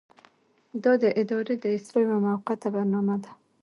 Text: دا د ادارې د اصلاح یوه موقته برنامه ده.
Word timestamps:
دا 0.83 0.93
د 1.01 1.03
ادارې 1.21 1.55
د 1.63 1.65
اصلاح 1.77 2.01
یوه 2.05 2.17
موقته 2.25 2.67
برنامه 2.75 3.15
ده. 3.23 3.31